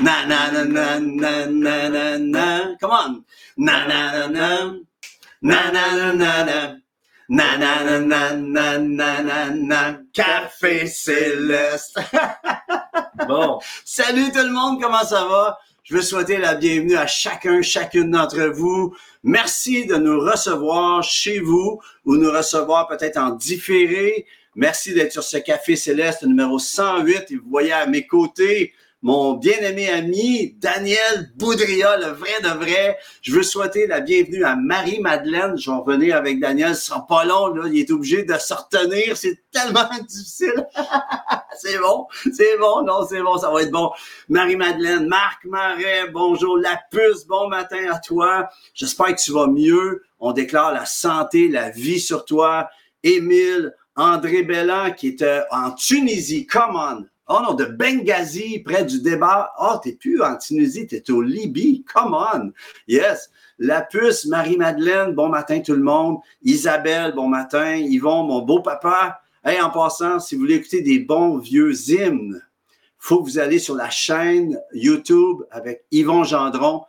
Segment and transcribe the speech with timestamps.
[0.02, 2.76] Na na na na na na na na.
[2.82, 3.24] Come on.
[3.58, 4.49] Na na na na.
[5.41, 6.80] Na na na na na.
[7.31, 9.98] Na na na na na na na na.
[10.12, 11.98] Café Céleste.
[13.26, 13.59] Bon.
[13.85, 15.57] Salut tout le monde, comment ça va?
[15.84, 18.94] Je veux souhaiter la bienvenue à chacun, chacune d'entre vous.
[19.23, 24.26] Merci de nous recevoir chez vous ou nous recevoir peut-être en différé.
[24.54, 29.34] Merci d'être sur ce Café Céleste numéro 108 et vous voyez à mes côtés mon
[29.34, 32.98] bien-aimé ami Daniel Boudria, le vrai de vrai.
[33.24, 35.57] Je veux souhaiter la bienvenue à Marie-Madeleine.
[35.57, 37.63] Je vais revenir avec Daniel, ce sera pas long, là.
[37.68, 39.18] Il est obligé de se retenir.
[39.18, 40.68] C'est tellement difficile.
[41.57, 43.90] c'est bon, c'est bon, non, c'est bon, ça va être bon.
[44.29, 46.57] Marie-Madeleine, Marc Marais, bonjour.
[46.60, 48.49] La puce, bon matin à toi.
[48.76, 50.04] J'espère que tu vas mieux.
[50.20, 52.70] On déclare la santé, la vie sur toi.
[53.02, 56.46] Émile, André Bellan qui était en Tunisie.
[56.46, 57.05] Come on.
[57.34, 59.54] Oh non, de Benghazi, près du débat.
[59.57, 61.85] Oh, t'es plus en Tunisie, t'es au Libye.
[61.85, 62.51] Come on.
[62.90, 63.29] Yes.
[63.57, 66.18] La puce, Marie-Madeleine, bon matin tout le monde.
[66.44, 67.75] Isabelle, bon matin.
[67.78, 69.22] Yvon, mon beau papa.
[69.46, 72.41] Hey, en passant, si vous voulez écouter des bons vieux hymnes,
[72.97, 76.84] faut que vous allez sur la chaîne YouTube avec Yvon Gendron.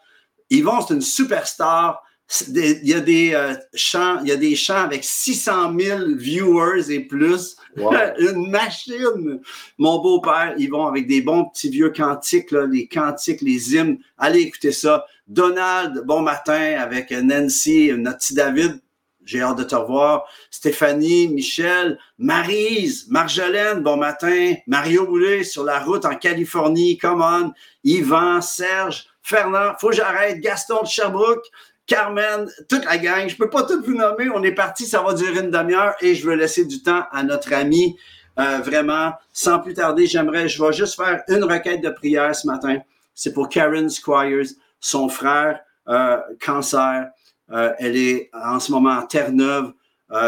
[0.51, 2.03] Yvon, c'est une superstar.
[2.49, 6.91] Il y a des euh, chants, il y a des chants avec 600 000 viewers
[6.91, 7.57] et plus.
[7.77, 7.93] Wow.
[8.19, 9.41] Une machine.
[9.79, 13.99] Mon beau-père, ils vont avec des bons petits vieux cantiques, là, les cantiques, les hymnes.
[14.17, 15.05] Allez écouter ça.
[15.27, 18.81] Donald, bon matin avec Nancy, notre petit David.
[19.25, 20.27] J'ai hâte de te revoir.
[20.51, 24.55] Stéphanie, Michel, Marise, Marjolaine, bon matin.
[24.67, 27.53] Mario Boulet sur la route en Californie, come on.
[27.85, 30.41] Yvan, Serge, Fernand, faut que j'arrête.
[30.41, 31.47] Gaston de Sherbrooke.
[31.93, 34.31] Carmen, toute la gang, je peux pas tout vous nommer.
[34.35, 37.23] On est parti, ça va durer une demi-heure et je veux laisser du temps à
[37.23, 37.99] notre ami.
[38.39, 42.47] Euh, vraiment, sans plus tarder, j'aimerais, je vais juste faire une requête de prière ce
[42.47, 42.79] matin.
[43.15, 44.47] C'est pour Karen Squires,
[44.81, 47.11] son frère, euh, cancer.
[47.51, 49.75] Euh, elle est en ce moment en Terre-Neuve.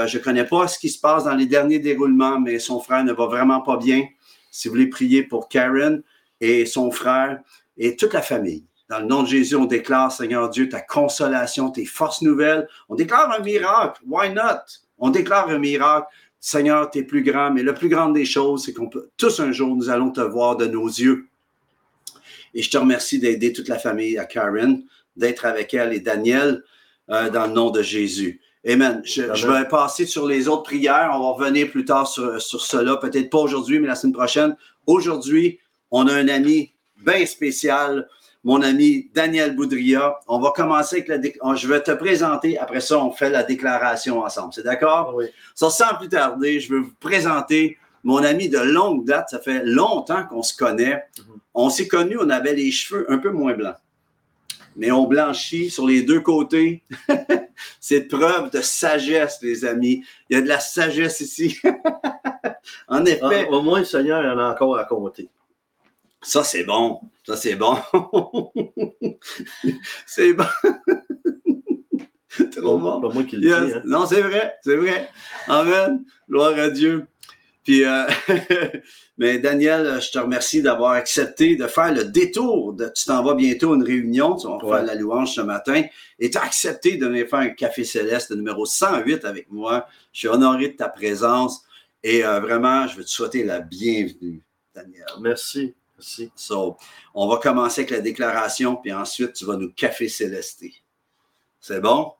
[0.06, 3.14] Je connais pas ce qui se passe dans les derniers déroulements, mais son frère ne
[3.14, 4.04] va vraiment pas bien.
[4.50, 6.02] Si vous voulez prier pour Karen
[6.42, 7.40] et son frère
[7.78, 8.66] et toute la famille.
[8.94, 12.68] Dans le nom de Jésus, on déclare, Seigneur Dieu, ta consolation, tes forces nouvelles.
[12.88, 14.00] On déclare un miracle.
[14.06, 14.60] Why not?
[14.98, 16.06] On déclare un miracle.
[16.38, 19.40] Seigneur, tu es plus grand, mais le plus grand des choses, c'est qu'on peut, tous
[19.40, 21.26] un jour, nous allons te voir de nos yeux.
[22.54, 24.84] Et je te remercie d'aider toute la famille à Karen,
[25.16, 26.62] d'être avec elle et Daniel,
[27.10, 28.40] euh, dans le nom de Jésus.
[28.64, 29.02] Amen.
[29.04, 31.10] Je, je, vais passer sur les autres prières.
[31.14, 32.96] On va revenir plus tard sur, sur cela.
[32.98, 34.56] Peut-être pas aujourd'hui, mais la semaine prochaine.
[34.86, 35.58] Aujourd'hui,
[35.90, 36.72] on a un ami
[37.04, 38.06] bien spécial
[38.44, 40.20] mon ami Daniel Boudria.
[40.28, 41.56] On va commencer avec la déclaration.
[41.56, 42.58] Je vais te présenter.
[42.58, 44.52] Après ça, on fait la déclaration ensemble.
[44.52, 45.14] C'est d'accord?
[45.16, 45.24] Oui.
[45.54, 49.30] Ça, sans plus tarder, je veux vous présenter mon ami de longue date.
[49.30, 50.94] Ça fait longtemps qu'on se connaît.
[50.94, 51.38] Mm -hmm.
[51.54, 53.76] On s'est connus, on avait les cheveux un peu moins blancs.
[54.76, 56.82] Mais on blanchit sur les deux côtés.
[57.80, 60.04] C'est preuve de sagesse, les amis.
[60.28, 61.58] Il y a de la sagesse ici.
[62.88, 63.46] en effet.
[63.48, 65.28] Ah, au moins, le Seigneur en a encore à compter.
[66.24, 67.00] Ça, c'est bon.
[67.26, 67.76] Ça, c'est bon.
[70.06, 70.44] c'est bon.
[72.56, 73.00] Trop bon.
[73.00, 73.66] Pas moi qui le Yes.
[73.66, 73.72] dis.
[73.74, 73.82] Hein.
[73.84, 74.54] Non, c'est vrai.
[74.62, 75.08] C'est vrai.
[75.48, 76.04] Amen.
[76.28, 77.06] Gloire à Dieu.
[77.62, 78.04] Puis, euh,
[79.18, 82.74] mais Daniel, je te remercie d'avoir accepté de faire le détour.
[82.74, 84.36] De, tu t'en vas bientôt à une réunion.
[84.36, 84.76] Tu vas Ouais.
[84.78, 85.82] faire la louange ce matin.
[86.18, 89.86] Et tu as accepté de venir faire un café céleste numéro 108 avec moi.
[90.12, 91.62] Je suis honoré de ta présence.
[92.02, 94.42] Et euh, vraiment, je veux te souhaiter la bienvenue,
[94.74, 95.06] Daniel.
[95.20, 95.74] Merci.
[96.04, 96.30] Merci.
[96.36, 96.76] So,
[97.14, 100.74] on va commencer avec la déclaration, puis ensuite, tu vas nous café célester.
[101.60, 102.12] C'est bon?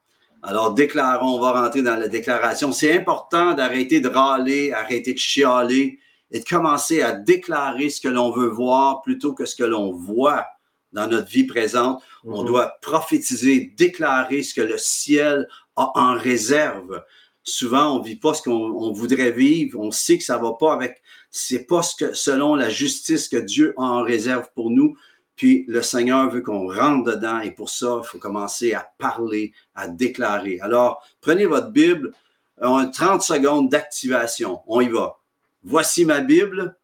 [0.43, 2.73] Alors, déclarons, on va rentrer dans la déclaration.
[2.73, 5.99] C'est important d'arrêter de râler, arrêter de chialer
[6.31, 9.93] et de commencer à déclarer ce que l'on veut voir plutôt que ce que l'on
[9.93, 10.47] voit
[10.93, 12.03] dans notre vie présente.
[12.25, 12.47] On Mhm.
[12.47, 15.47] doit prophétiser, déclarer ce que le ciel
[15.77, 17.03] a en réserve.
[17.43, 19.79] Souvent, on vit pas ce qu'on on voudrait vivre.
[19.79, 21.03] On sait que ça va pas avec,
[21.37, 24.97] c'est pas ce que, selon la justice que Dieu a en réserve pour nous.
[25.35, 29.53] Puis le Seigneur veut qu'on rentre dedans et pour ça, il faut commencer à parler,
[29.75, 30.61] à déclarer.
[30.61, 32.13] Alors, prenez votre Bible,
[32.59, 34.61] on a 30 secondes d'activation.
[34.69, 35.19] On y va.
[35.65, 36.77] Voici ma Bible.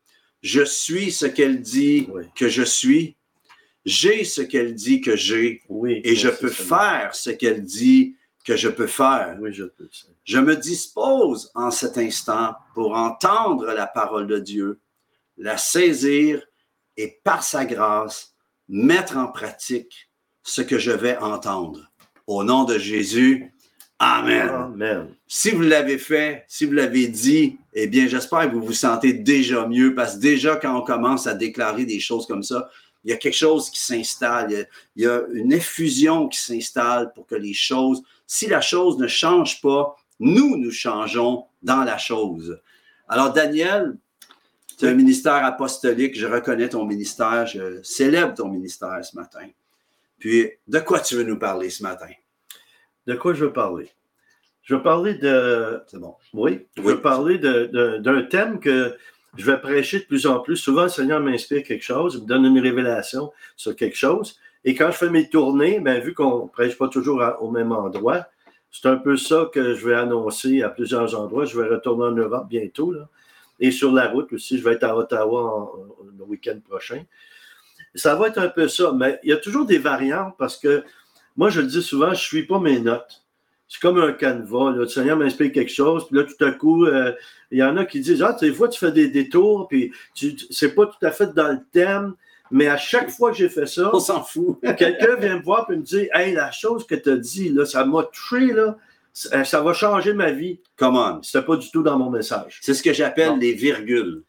[0.43, 2.25] Je suis ce qu'elle dit Oui.
[2.35, 3.14] que je suis.
[3.85, 5.62] J'ai ce qu'elle dit que j'ai.
[5.69, 6.00] Oui.
[6.03, 9.37] Et je peux faire ce qu'elle dit que je peux faire.
[9.41, 9.89] Oui, je peux.
[9.93, 10.17] Seigneur.
[10.25, 14.81] Je me dispose en cet instant pour entendre la parole de Dieu.
[15.37, 16.43] la saisir
[16.99, 18.35] et par sa grâce,
[18.69, 20.11] mettre en pratique
[20.43, 21.91] ce que je vais entendre.
[22.27, 23.53] Au nom de Jésus,
[24.03, 24.49] Amen.
[24.49, 25.09] Amen.
[25.27, 29.13] Si vous l'avez fait, si vous l'avez dit, eh bien, j'espère que vous vous sentez
[29.13, 32.71] déjà mieux parce que déjà, quand on commence à déclarer des choses comme ça,
[33.05, 34.50] il y a quelque chose qui s'installe.
[34.50, 34.67] Il, y a-
[34.97, 39.06] il y a une effusion qui s'installe pour que les choses, si la chose ne
[39.06, 42.61] change pas, nous, nous changeons dans la chose.
[43.08, 43.97] Alors, Daniel,
[44.79, 49.46] tu as un ministère apostolique, je reconnais ton ministère, je célèbre ton ministère ce matin.
[50.19, 52.08] Puis, de quoi tu veux nous parler ce matin?
[53.06, 53.91] De quoi je veux parler?
[54.62, 55.82] Je veux parler de.
[55.88, 56.14] C'est bon.
[56.35, 56.88] Oui, je Oui.
[56.93, 58.96] veux parler d'un thème que
[59.37, 60.56] je vais prêcher de plus en plus.
[60.56, 64.38] Souvent, le Seigneur m'inspire quelque chose, il me donne une révélation sur quelque chose.
[64.65, 67.73] Et quand je fais mes tournées, ben, vu qu'on ne prêche pas toujours au même
[67.73, 68.27] endroit,
[68.71, 71.44] c'est un peu ça que je vais annoncer à plusieurs endroits.
[71.44, 72.93] Je vais retourner en Europe bientôt.
[72.93, 73.09] là.
[73.59, 75.73] Et sur la route aussi, je vais être à Ottawa
[76.17, 77.05] le week-end prochain.
[77.94, 80.85] Ça va être un peu ça, mais il y a toujours des variantes parce que
[81.37, 83.23] moi, je le dis souvent, je ne suis pas mes notes.
[83.72, 84.72] C'est comme un canevas.
[84.72, 84.78] Là.
[84.78, 87.12] Le Seigneur m'inspire quelque chose, puis là, tout à coup, euh,
[87.52, 90.34] il y en a qui disent Ah, des fois, tu fais des détours, puis tu,
[90.34, 92.14] tu- c'est pas tout à fait dans le thème,
[92.50, 94.58] mais à chaque fois que j'ai fait ça, On s'en fout.
[94.76, 97.64] quelqu'un vient me voir et me dit Hey, la chose que tu as dit, là,
[97.64, 98.76] ça m'a touché, là,
[99.12, 100.58] ça, ça va changer ma vie.
[100.76, 101.22] Come on.
[101.22, 102.58] C'était pas du tout dans mon message.
[102.62, 103.37] C'est ce que j'appelle Non.
[103.37, 104.25] les virgules.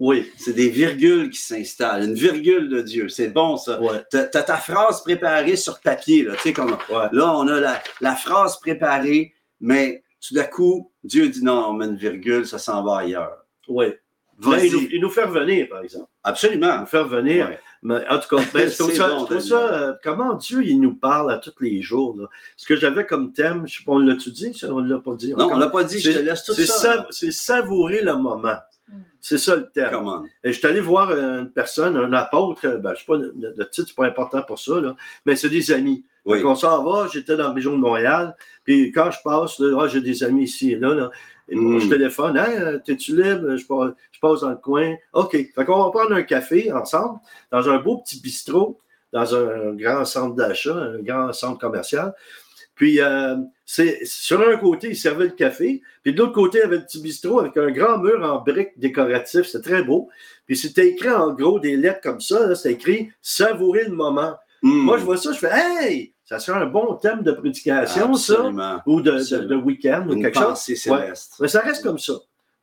[0.00, 2.02] Oui, C'est des virgules qui s'installent.
[2.04, 3.08] Une virgule de Dieu.
[3.10, 3.80] C'est bon, ça.
[3.80, 6.24] ouais, T'as t'as ta phrase préparée sur papier.
[6.24, 7.06] Là, Tu sais, comme, ouais.
[7.12, 11.72] là on a la, la phrase préparée, mais tout d'un coup, Dieu dit non, on
[11.74, 13.44] met une virgule, ça s'en va ailleurs.
[13.68, 14.00] ouais.
[14.42, 16.06] Là, il, nous, il nous fait revenir, par exemple.
[16.24, 16.80] Il Absolument.
[16.80, 17.46] nous fait revenir.
[17.50, 17.58] Ouais.
[17.82, 21.36] Mais en tout cas, ben, ça, bon, ça, euh, comment Dieu il nous parle à
[21.36, 22.16] tous les jours.
[22.18, 22.26] Là?
[22.56, 24.54] Ce que j'avais comme thème, je sais pas, on l'a-tu dit?
[24.54, 24.72] ça?
[24.72, 25.34] On ne l'a pas dit.
[25.34, 27.06] Non, on l'a pas dit, je te laisse tout ça.
[27.10, 28.56] c'est savourer le moment.
[29.20, 30.24] C'est ça le on.
[30.42, 33.88] Et je suis allé voir une personne, un apôtre, ben, je sais pas, le, titre,
[33.88, 34.96] c'est pas important pour ça, là,
[35.26, 36.04] mais c'est des amis.
[36.24, 36.42] Oui.
[36.44, 39.88] On s'en va, j'étais dans la région de Montréal, puis quand je passe, là, ah,
[39.88, 41.10] j'ai des amis ici et là, là
[41.50, 41.80] et Mm.
[41.80, 43.56] je téléphone, hey, euh, t'es-tu libre?
[43.56, 44.94] Je passe, je passe dans le coin.
[45.12, 45.32] OK.
[45.32, 47.18] Fait qu'on va prendre un café ensemble,
[47.50, 48.80] dans un beau petit bistrot,
[49.12, 52.14] dans un grand centre d'achat, un grand centre commercial.
[52.80, 53.36] Puis, euh,
[53.66, 56.78] c'est, sur un côté, il servait le café, puis de l'autre côté, il y avait
[56.78, 59.42] le petit bistrot avec un grand mur en briques décoratif.
[59.42, 60.08] C'était très beau.
[60.46, 62.54] Puis, c'était écrit en gros des lettres comme ça.
[62.54, 64.32] C'était écrit Savourer le moment.
[64.62, 64.70] Mm.
[64.70, 68.32] Moi, je vois ça, je fais Hey, ça serait un bon thème de prédication, ça,
[68.32, 68.80] Absolument.
[68.86, 71.38] ou de, de, week-end, ou Une quelque chose.
[71.38, 72.14] Mais ça reste comme ça.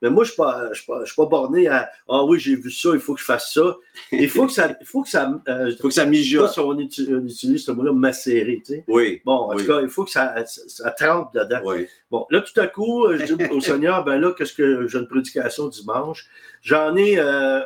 [0.01, 2.55] Mais moi, je ne suis, suis, pas- je suis pas borné à Ah oui, j'ai
[2.55, 3.75] vu ça, il faut que je fasse ça.
[4.11, 4.75] Il faut que ça.
[4.79, 6.51] Il faut que ça euh, Il faut que ça mijote.
[6.51, 8.61] si on utilise, ce mot-là, macérer.
[8.65, 8.83] Tu sais.
[8.87, 9.21] Oui.
[9.25, 9.63] Bon, en Oui.
[9.65, 11.61] tout cas, il faut que ça, ça, ça trempe dedans.
[11.65, 11.87] Oui.
[12.11, 15.07] Bon, là, tout à coup, je dis au Seigneur, ben là, qu'est-ce que j'ai une
[15.07, 16.27] prédication dimanche?
[16.61, 17.61] J'en ai euh,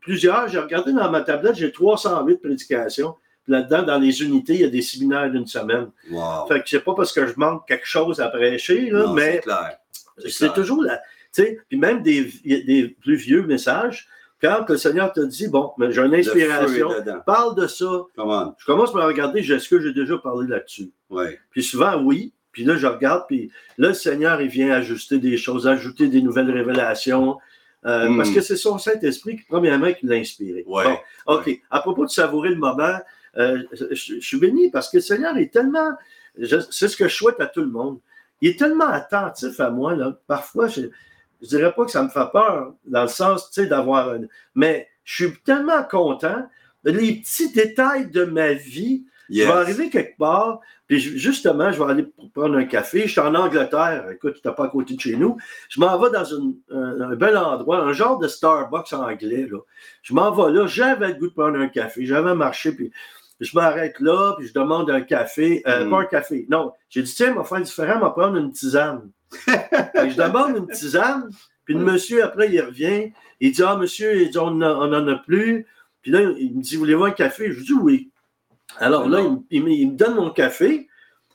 [0.00, 0.48] plusieurs.
[0.48, 3.14] J'ai regardé dans ma tablette, j'ai 308 prédications.
[3.44, 5.90] Puis Là-dedans, dans les unités, il y a des séminaires d'une semaine.
[6.10, 6.46] Wow.
[6.48, 9.42] Fait que c'est pas parce que je manque quelque chose à prêcher, là, Non, mais
[10.28, 11.02] c'est toujours la.
[11.34, 14.06] Sais, puis même des, des plus vieux messages,
[14.40, 16.88] quand le Seigneur te dit, bon, mais j'ai une inspiration,
[17.26, 17.90] parle de ça.
[18.58, 20.92] Je commence par regarder, est-ce que j'ai déjà parlé là-dessus?
[21.50, 22.32] Puis souvent, oui.
[22.52, 26.22] Puis là, je regarde, puis là, le Seigneur, il vient ajuster des choses, ajouter des
[26.22, 27.36] nouvelles révélations.
[27.84, 28.16] euh, Mm.
[28.16, 30.62] Parce que c'est son Saint-Esprit, qui, premièrement, qui l'a inspiré.
[30.68, 30.84] Ouais.
[31.26, 31.50] Bon, OK.
[31.70, 32.96] À propos de savourer le moment,
[33.38, 35.90] euh, je, je suis béni parce que le Seigneur est tellement.
[36.70, 37.98] C'est ce que je souhaite à tout le monde.
[38.40, 39.96] Il est tellement attentif à moi.
[39.96, 40.82] Là, parfois, je
[41.42, 44.10] ne dirais pas que ça me fait peur, dans le sens, tu sais, d'avoir.
[44.10, 44.20] un-
[44.54, 46.48] Mais je suis tellement content.
[46.84, 49.46] Les petits détails de ma vie, Yes.
[49.46, 53.02] je vais arriver quelque part, puis je- justement, je vais aller prendre un café.
[53.06, 55.38] Je suis en Angleterre, écoute, tu n'es pas à côté de chez nous.
[55.70, 59.48] Je m'en vais dans une- un, un bel endroit, un genre de Starbucks anglais.
[59.50, 59.58] Là.
[60.02, 62.92] Je m'en vais là, j'avais le goût de prendre un café, j'avais marché, puis
[63.40, 65.90] je m'arrête là, puis je demande un café, euh, Mm.
[65.90, 66.72] pas un café, non.
[66.90, 69.10] J'ai dit, tiens, on va faire différent, on va prendre une tisane.
[69.46, 71.30] Je demande une tisane,
[71.64, 75.14] puis le monsieur, après, il revient, il dit, ah, monsieur, il dit, on n'en a
[75.16, 75.66] plus.
[76.02, 77.50] Puis là, il me dit, voulez-vous un café?
[77.52, 78.10] Je dis, oui.
[78.78, 80.88] Alors là, il, me- il me- il me donne mon café,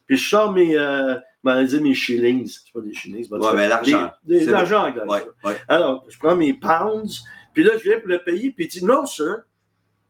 [0.08, 2.48] puis je sors mes, euh, ben, dire mes shillings.
[2.48, 3.28] C'est pas des shillings.
[3.30, 4.12] pas Ouais, mais l'argent.
[4.52, 5.04] l'argent anglais.
[5.08, 5.24] Ouais.
[5.44, 5.58] Ouais.
[5.68, 8.84] Alors, je prends mes pounds, puis là, je viens pour le payer, puis il dit,
[8.86, 9.38] non, sir.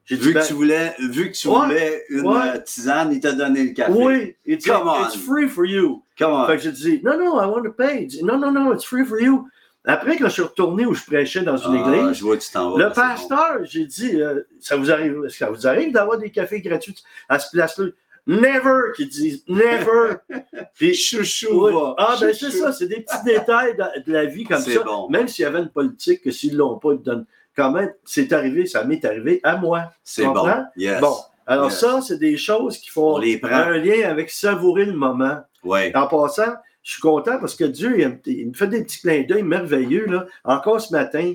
[0.09, 1.55] Vu ben, que tu voulais, vu que tu Ouais.
[1.65, 2.37] voulais une Ouais.
[2.55, 3.91] euh, tisane, il t'a donné le café.
[3.93, 4.57] oui.
[4.65, 5.05] Come on.
[5.05, 6.03] it's free for you.
[6.17, 6.45] Come on.
[6.47, 8.03] Fait que j'ai dit, non, non, I want to pay.
[8.03, 9.47] Il dit, non, non, non, it's free for you.
[9.85, 12.43] Après, quand je suis retourné où je prêchais dans une Ah, église, je vois que
[12.43, 12.77] tu t'en vas.
[12.77, 12.95] le bon.
[12.95, 16.59] pasteur, j'ai dit, euh, ça vous arrive, est-ce que ça vous arrive d'avoir des cafés
[16.61, 16.95] gratuits
[17.29, 17.85] à ce place-là?
[18.27, 20.15] Never, qu'il dit, never.
[20.75, 21.73] Puis, Chouchou, ouais.
[21.97, 24.83] ah, ben c'est ça, c'est des petits détails de, de la vie comme C'est ça.
[24.83, 25.09] bon.
[25.09, 27.25] Même s'il y avait une politique que s'ils l'ont pas, ils te donnent
[27.59, 29.91] quand même, c'est arrivé, ça m'est arrivé à moi.
[30.03, 30.47] C'est bon.
[30.77, 31.01] Yes.
[31.01, 31.79] Bon, alors Yes.
[31.79, 35.39] ça, c'est des choses qui On font les un lien avec savourer le moment.
[35.63, 35.91] Ouais.
[35.95, 39.01] En passant, je suis content parce que Dieu, il, me- il me fait des petits
[39.01, 40.05] clins d'œil merveilleux.
[40.05, 40.25] Là.
[40.43, 41.33] Encore ce matin,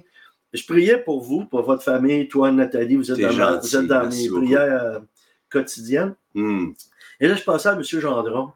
[0.53, 3.77] je priais pour vous, pour votre famille, toi, Nathalie, vous êtes T'es dans, gentil, vous
[3.77, 4.43] êtes dans merci mes beaucoup.
[4.45, 4.99] prières euh,
[5.51, 6.15] quotidiennes.
[6.35, 6.71] Hmm.
[7.21, 7.83] Et là, je pensais à M.
[7.83, 8.53] Gendron.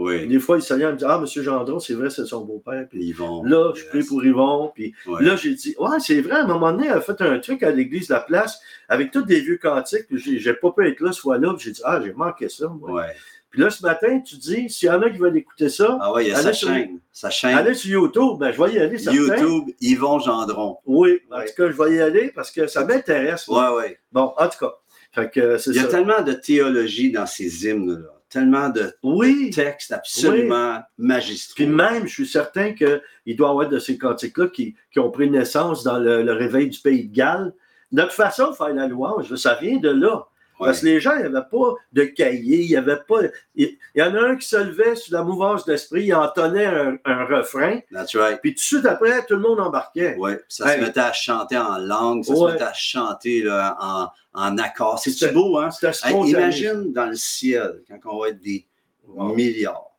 [0.00, 0.26] Oui.
[0.28, 1.42] Des fois, le Seigneur me dit Ah, M.
[1.42, 2.86] Gendron, c'est vrai, c'est son beau-père.
[2.88, 3.42] Puis vont.
[3.42, 4.70] là, je prie pour Yvon.
[4.74, 5.24] Puis Ouais.
[5.24, 7.62] là, j'ai dit Ouais, c'est vrai, à un moment donné, elle a fait un truc
[7.64, 10.06] à l'église de la place avec tous des vieux cantiques.
[10.10, 11.54] J'ai pas pu être là ce fois-là.
[11.58, 12.68] J'ai dit Ah, j'ai manqué ça.
[12.68, 12.92] moi.
[12.92, 13.12] Ouais.
[13.50, 16.12] Puis là, ce matin, tu dis S'il y en a qui veulent écouter ça, Ah
[16.12, 17.00] ouais, il y a Allez sa sur- chaîne.
[17.12, 17.56] Sa chaîne.
[17.56, 18.38] allez sur YouTube.
[18.38, 19.18] Ben, je vais y aller, certain.
[19.18, 20.76] YouTube, Yvon Gendron.
[20.86, 21.46] Oui, en Ouais.
[21.46, 23.48] tout cas, je vais y aller parce que ça m'intéresse.
[23.48, 23.72] là.
[23.74, 23.98] Ouais, ouais.
[24.12, 24.74] Bon, en tout cas.
[25.12, 25.88] Fait que c'est Il y a ça.
[25.88, 28.17] tellement de théologie dans ces hymnes-là.
[28.30, 29.50] Tellement de Oui.
[29.54, 31.54] textes absolument magistraux.
[31.56, 35.10] Puis même, je suis certain qu'il doit y avoir de ces cantiques-là qui, qui ont
[35.10, 37.54] pris naissance dans le, le réveil du pays de Galles.
[37.90, 40.26] Notre façon de faire la louange, ça vient de là.
[40.58, 43.20] Parce que les gens, il n'y avait pas de cahier, il n'y avait pas.
[43.54, 46.98] Il, y en a un qui se levait sur la mouvance d'esprit, il entonnait un,
[47.04, 48.40] un refrain, That's right.
[48.40, 50.16] puis tout de suite après, tout le monde embarquait.
[50.16, 50.40] Ouais.
[50.48, 50.80] Ça Hey.
[50.80, 52.48] se mettait à chanter en langue, ça Ouais.
[52.48, 54.98] se mettait à chanter là, en, en accord.
[54.98, 55.70] C'est beau, hein?
[56.04, 58.66] Hey, imagine dans le ciel, quand on va être des
[59.06, 59.34] Wow.
[59.34, 59.90] milliards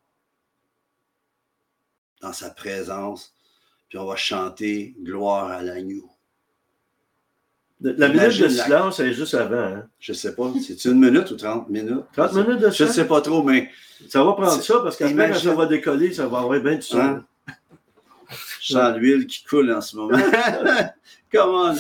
[2.21, 3.33] dans sa présence,
[3.87, 6.09] puis on va chanter gloire à l'agneau.
[7.81, 9.57] La minute de la- silence, elle est juste avant.
[9.57, 9.83] hein.
[10.00, 12.03] Je sais pas, c'est une minute ou 30 minutes?
[12.13, 12.91] 30 minutes de Je silence?
[12.93, 13.69] sais pas trop, mais
[14.09, 16.75] Ça va prendre ça parce qu'après, quand Imagine- ça va décoller, ça va avoir bien
[16.75, 17.00] du son.
[17.00, 17.24] Hein?
[18.62, 20.17] je sens l'huile qui coule en ce moment.
[21.33, 21.74] Comment?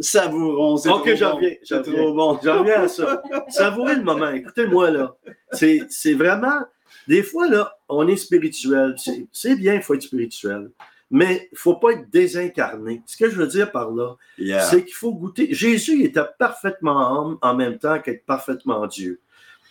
[0.00, 1.36] Savourons, c'est Ok, trop j'en bon.
[1.36, 2.02] reviens, j'en C'est reviens.
[2.02, 2.38] trop bon.
[2.42, 3.22] J'en reviens à ça.
[3.48, 4.30] Savourez le moment.
[4.30, 5.14] Écoutez-moi, là.
[5.52, 6.60] C'est c'est vraiment.
[7.06, 8.94] Des fois, là, on est spirituel.
[8.98, 10.70] C'est- C'est bien, il faut être spirituel.
[11.10, 13.02] Mais il ne faut pas être désincarné.
[13.06, 14.60] Ce que je veux dire par là, Yeah.
[14.62, 15.52] c'est qu'il faut goûter.
[15.54, 19.20] Jésus il était parfaitement homme en même temps qu'être parfaitement Dieu.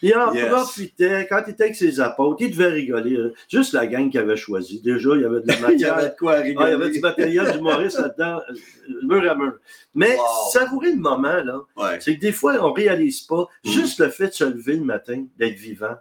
[0.01, 0.49] Il en Yes.
[0.49, 2.41] profitait quand il était avec ses apôtres.
[2.41, 3.17] Il devait rigoler.
[3.49, 4.81] Juste la gang qu'il avait choisi.
[4.81, 6.89] Déjà, il y avait de la Il y avait de quoi Ah, il y avait
[6.91, 9.53] du matériel d'humoriste là-dedans, euh, mur à mur.
[9.95, 10.51] Mais Wow.
[10.51, 11.99] savourer le moment, là, Ouais.
[12.01, 13.69] c'est que des fois, on ne réalise pas Mm.
[13.69, 15.95] juste le fait de se lever le matin, d'être vivant.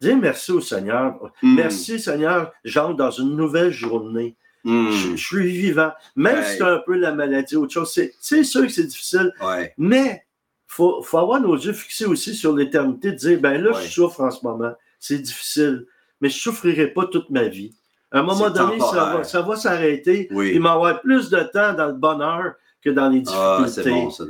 [0.00, 1.30] Dire merci au Seigneur.
[1.42, 1.54] Mm.
[1.54, 4.36] Merci, Seigneur, j'entre dans une nouvelle journée.
[4.68, 5.90] Je, je suis vivant.
[6.16, 9.72] Même si c'est un peu la maladie, autre chose, c'est sûr que c'est difficile, Ouais.
[9.78, 13.70] mais il faut, faut avoir nos yeux fixés aussi sur l'éternité, de dire, ben là,
[13.72, 13.82] Ouais.
[13.84, 15.86] je souffre en ce moment, c'est difficile,
[16.20, 17.74] mais je ne souffrirai pas toute ma vie.
[18.10, 20.28] À un moment donné, ça va, ça va s'arrêter.
[20.30, 20.52] Oui.
[20.54, 23.90] Il m'avoir plus de temps dans le bonheur que dans les Ah, difficultés.
[23.90, 24.24] bon, ça,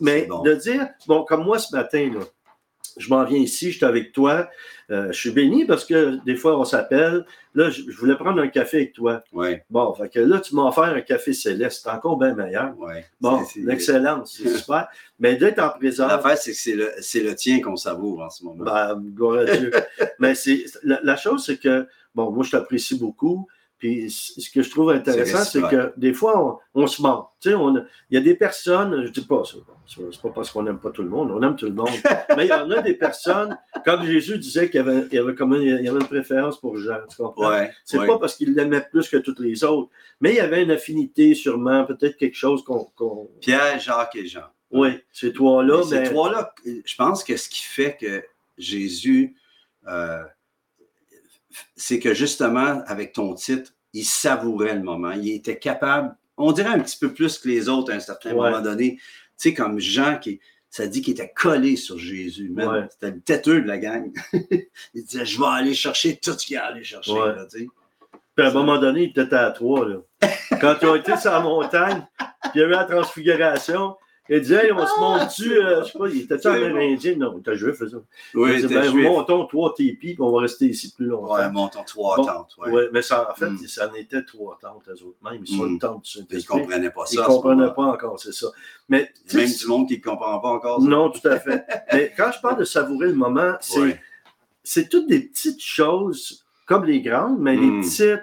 [0.00, 0.42] mais bon.
[0.42, 2.20] de dire, bon, comme moi ce matin, là,
[2.96, 4.48] je m'en viens ici, je suis avec toi,
[4.90, 7.24] euh, je suis béni parce que des fois on s'appelle.
[7.54, 9.24] Là, je, je voulais prendre un café avec toi.
[9.32, 12.78] Ouais, Bon, fait que là, tu m'as offert un café céleste, c'est encore bien meilleur.
[12.78, 13.04] ouais.
[13.20, 14.88] Bon, l'excellence, c'est super.
[15.18, 18.28] Mais d'être en présence, L'affaire, c'est que c'est le, c'est le tien qu'on savoure en
[18.30, 18.62] ce moment.
[18.64, 19.70] ben, gloire à Dieu.
[20.18, 23.46] Mais c'est la, la chose, c'est que, bon, moi, je t'apprécie beaucoup.
[23.78, 27.30] Puis ce que je trouve intéressant, C'est que des fois, on, on se ment.
[27.40, 27.56] Tu sais,
[28.10, 29.42] il y a des personnes, je dis pas
[29.86, 31.88] c'est pas parce qu'on n'aime pas tout le monde, on aime tout le monde.
[32.36, 35.18] mais il y en a des personnes, comme Jésus disait qu'il y avait, il y
[35.18, 36.98] avait, comme une, il y avait une préférence pour Jean.
[37.08, 37.50] Tu comprends?
[37.50, 37.70] ouais.
[37.84, 38.06] C'est ouais.
[38.06, 39.90] pas parce qu'il l'aimait plus que toutes les autres,
[40.20, 43.30] mais il y avait une affinité sûrement, peut-être quelque chose qu'on.
[43.40, 44.46] Pierre, Jacques et Jean.
[44.70, 48.24] Oui, ces trois-là, Ces trois-là, je pense que ce qui fait que
[48.58, 49.36] Jésus,
[49.86, 50.24] euh,
[51.76, 55.12] c'est que justement, avec ton titre, il savourait le moment.
[55.12, 58.30] Il était capable, on dirait un petit peu plus que les autres à un certain
[58.30, 58.50] Ouais.
[58.50, 58.96] moment donné.
[58.96, 59.02] Tu
[59.50, 62.50] sais, comme Jean, qui, ça dit qu'il était collé sur Jésus.
[62.50, 62.68] Même.
[62.68, 62.86] Ouais.
[62.90, 64.12] C'était le têteux de la gang.
[64.32, 67.12] il disait, je vais aller chercher tout ce qu'il y a à aller chercher.
[67.12, 67.34] Ouais.
[67.34, 67.46] là.
[67.50, 69.88] Puis à un moment donné, il était à trois.
[69.88, 69.96] Là.
[70.60, 73.96] Quand ils ont été sur la montagne, puis il y avait la transfiguration,
[74.28, 77.14] il disait hey, on se monte-tu, euh, je sais pas, il était-tu amérindien?
[77.16, 77.84] Non, il était juif, ça.
[78.34, 79.06] Oui, il disait, c'était ben, juif.
[79.06, 81.34] montons trois tipis, puis on va rester ici plus longtemps.
[81.34, 82.56] Ouais, montons trois Bon, tentes.
[82.58, 82.70] Ouais.
[82.70, 83.58] Ouais, mais ça, en fait, Mm.
[83.66, 85.42] ça en était trois tentes, eux autres mêmes.
[85.46, 85.68] Ils sont Mm.
[85.68, 86.58] une tente du Ils ne Saint-Esprit.
[86.60, 87.20] comprenaient pas ça.
[87.20, 88.46] Ils comprenaient pas encore, c'est ça.
[88.88, 90.80] Mais, Il y a tu même du monde qui ne comprend pas encore.
[90.82, 90.88] ça.
[90.88, 91.64] non, tout à fait.
[91.92, 94.00] mais quand je parle de savourer le moment, c'est Ouais.
[94.62, 97.60] c'est toutes des petites choses, comme les grandes, mais Mm.
[97.76, 98.20] les petites.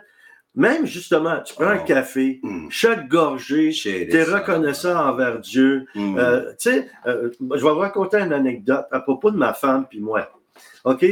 [0.55, 2.67] Même justement, tu prends un café, Mm.
[2.69, 5.85] chaque gorgée, tu es reconnaissant envers Dieu.
[5.95, 6.17] Mm.
[6.17, 9.85] Euh, tu sais, euh, je vais vous raconter une anecdote à propos de ma femme
[9.89, 10.29] puis moi.
[10.85, 11.03] OK?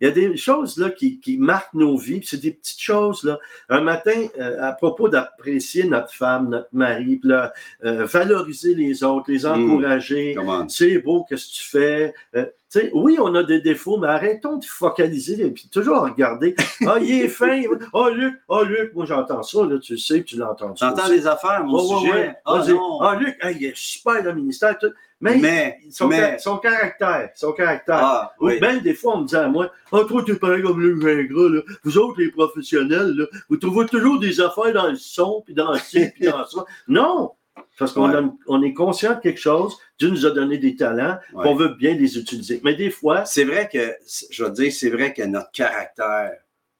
[0.00, 2.80] Il y a des choses là, qui, qui marquent nos vies, puis c'est des petites
[2.80, 3.22] choses.
[3.24, 3.38] Là.
[3.68, 7.52] Un matin, euh, à propos d'apprécier notre femme, notre mari, puis là,
[7.84, 9.46] euh, valoriser les autres, les Mm.
[9.70, 10.36] encourager.
[10.68, 12.14] C'est beau, qu'est-ce que tu fais?
[12.36, 12.46] Euh,
[12.92, 16.56] oui, on a des défauts, mais arrêtons de focaliser et puis toujours regarder.
[16.86, 17.62] Ah, il est fin.
[17.94, 20.74] Ah, Luc, ah, Luc, moi j'entends ça, là, tu sais, tu l'entends.
[20.74, 22.12] J'entends les affaires, mon ouais, sujet.
[22.12, 22.34] ouais.
[22.44, 22.62] Ah.
[23.00, 24.76] Ah, Luc, hey, il est super le ministère.
[24.78, 24.90] tout.
[25.24, 27.98] Mais, mais, son, mais, ca- son caractère, son caractère.
[28.00, 28.58] ah, Ou oui.
[28.60, 31.48] Ben, des fois, on me disait à moi, ah, toi, t'es pareil comme Luc Gingras,
[31.48, 31.60] là.
[31.82, 35.74] Vous autres, les professionnels, là, vous trouvez toujours des affaires dans le son, puis dans
[35.74, 36.64] ci, puis dans ça.
[36.88, 37.32] Non!
[37.78, 38.16] Parce qu'on Ouais.
[38.16, 41.44] a- on est conscient de quelque chose, Dieu nous a donné des talents, Ouais.
[41.48, 42.60] on veut bien les utiliser.
[42.64, 43.94] Mais des fois, C'est vrai que,
[44.30, 46.32] je veux dire, c'est vrai que notre caractère,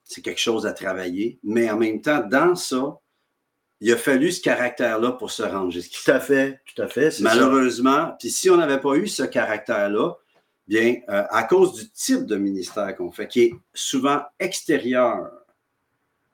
[0.03, 2.97] c'est quelque chose à travailler, mais en même temps, dans ça,
[3.85, 6.05] il a fallu ce caractère-là pour se rendre jusqu'ici.
[6.05, 7.19] tout à fait, tout à fait.
[7.19, 10.15] Malheureusement, puis si on n'avait pas eu ce caractère-là,
[10.67, 15.29] bien, euh, à cause du type de ministère qu'on fait, qui est souvent extérieur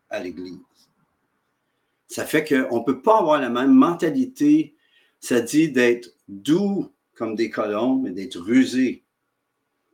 [0.10, 0.60] à l'Église,
[2.08, 4.74] ça fait qu'on ne peut pas avoir la même mentalité,
[5.20, 9.04] ça dit d'être doux comme des colombes, mais d'être rusé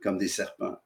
[0.00, 0.76] comme des serpents.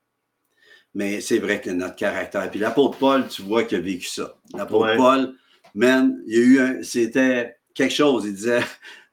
[0.95, 2.51] Mais c'est vrai que notre caractère.
[2.51, 4.39] Puis l'apôtre Paul, tu vois qu'il a vécu ça.
[4.55, 4.97] L'apôtre Ouais.
[4.97, 5.37] Paul,
[5.75, 6.83] man, il y a eu un.
[6.83, 8.25] C'était quelque chose.
[8.27, 8.63] Il disait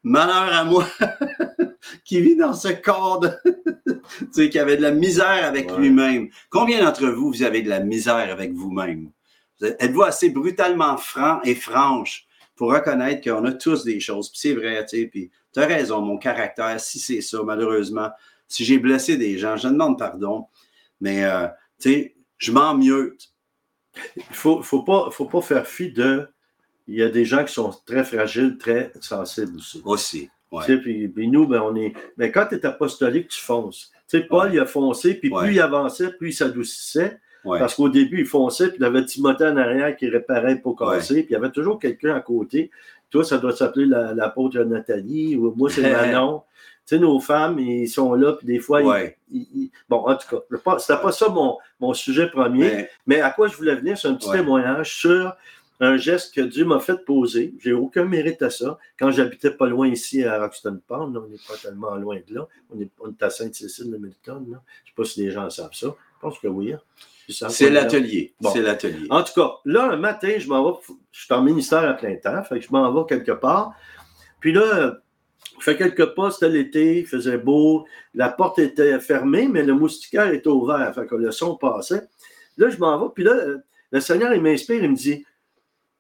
[0.04, 0.88] Malheur à moi
[2.06, 3.30] qui vit dans ce corps de.
[3.86, 5.78] tu sais, qui avait de la misère avec Ouais.
[5.80, 6.30] lui-même.
[6.50, 9.12] Combien d'entre vous, vous avez de la misère avec vous-même?
[9.60, 12.26] Vous êtes- Êtes-vous assez brutalement franc et franche
[12.56, 14.30] pour reconnaître qu'on a tous des choses?
[14.30, 15.06] Puis c'est vrai, tu sais.
[15.08, 18.10] Puis tu as raison, mon caractère, si c'est ça, malheureusement,
[18.48, 20.46] si j'ai blessé des gens, je demande pardon.
[21.02, 21.48] Mais, euh,
[21.80, 23.18] tu sais, je m'en mieux.
[24.16, 26.28] Il faut, faut, pas, faut pas faire fi de.
[26.90, 29.82] Il y a des gens qui sont très fragiles, très sensibles aussi.
[29.86, 30.30] Aussi.
[30.52, 30.66] Ouais.
[30.66, 31.94] Tu sais, puis, puis nous, ben, on est.
[32.18, 33.92] Mais quand tu es apostolique, tu fonces.
[34.10, 34.56] Tu sais, Paul, Ouais.
[34.56, 35.44] il a foncé, puis Ouais.
[35.46, 37.20] plus il avançait, plus il s'adoucissait.
[37.44, 41.24] Parce qu'au début, il fonçait, puis il avait Timothée en arrière qui réparait pour casser,
[41.24, 42.70] puis il y avait toujours quelqu'un à côté.
[43.10, 45.82] Toi, ça doit s'appeler la- l'apôtre Nathalie, ou moi, c'est
[46.28, 46.42] Manon.
[46.86, 49.18] tu sais, nos femmes, ils sont là, puis des fois, ils- Ouais.
[49.32, 52.60] ils- ils- bon, en tout cas, c'était pas ça mon, mon sujet premier.
[52.66, 55.34] Mais, Mais à quoi je voulais venir, c'est un petit témoignage sur
[55.80, 57.54] un geste que Dieu m'a fait poser.
[57.60, 58.78] J'ai aucun mérite à ça.
[58.98, 62.48] Quand j'habitais pas loin ici à Roxton Pond, on n'est pas tellement loin de là.
[62.70, 64.46] On est, on est à Sainte-Cécile de Milton.
[64.52, 64.62] Là.
[64.84, 65.88] Je sais pas si les gens savent ça.
[65.88, 66.74] Je pense que oui.
[66.74, 66.80] hein.
[67.30, 68.34] C'est l'atelier.
[68.42, 68.50] Bon.
[68.52, 69.08] C'est l'atelier.
[69.10, 70.78] En tout cas, là, un matin, je m'en vais,
[71.12, 73.74] je suis en ministère à plein temps, fait que je m'en vais quelque part.
[74.40, 74.98] Puis là,
[75.60, 79.74] je fais quelques pas, c'était l'été, il faisait beau, la porte était fermée, mais le
[79.74, 82.02] moustiquaire était ouvert, fait que le son passait.
[82.58, 83.36] Là, je m'en vais, puis là,
[83.92, 85.24] le Seigneur, il m'inspire, il me dit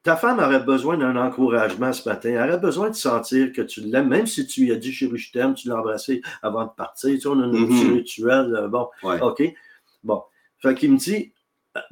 [0.04, 3.82] Ta femme aurait besoin d'un encouragement ce matin, elle aurait besoin de sentir que tu
[3.82, 6.72] l'aimes, même si tu lui as dit chérie, je t'aime, tu l'as embrassé avant de
[6.72, 7.68] partir, tu sais, on a Mhm.
[7.68, 8.88] petit rituel, euh, bon.
[9.04, 9.22] Ouais.
[9.22, 9.44] OK.
[10.04, 10.24] Bon.
[10.60, 11.34] Fait qu'il me dit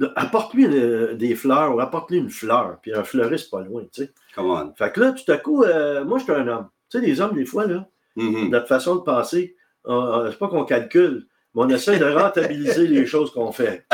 [0.01, 2.77] euh, apporte-lui euh, des fleurs ou apporte-lui une fleur.
[2.81, 4.11] Puis un fleuriste pas loin, tu sais.
[4.35, 4.73] Come on.
[4.75, 6.67] Fait que là, tout à coup, euh, moi, je suis un homme.
[6.89, 8.49] Tu sais, les hommes, des fois, là, Mhm.
[8.49, 13.05] notre façon de penser, euh, c'est pas qu'on calcule, mais on essaie de rentabiliser les
[13.05, 13.85] choses qu'on fait.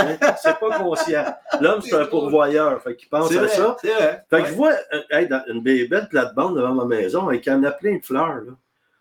[0.41, 1.25] C'est pas conscient.
[1.61, 2.81] L'homme, c'est un pourvoyeur.
[2.81, 3.77] Fait qu'il pense à vrai, ça.
[3.83, 4.25] vrai.
[4.29, 4.45] Fait que Ouais.
[4.49, 7.97] je vois euh, hey, dans une belle plate-bande devant ma maison avec en a plein
[7.97, 8.35] de fleurs.
[8.41, 8.51] Là.